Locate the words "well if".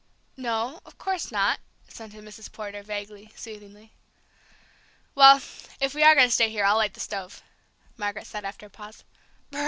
5.13-5.93